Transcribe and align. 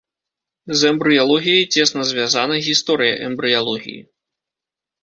З 0.79 0.89
эмбрыялогіяй 0.93 1.67
цесна 1.75 2.01
звязана 2.13 2.55
гісторыя 2.71 3.13
эмбрыялогіі. 3.31 4.01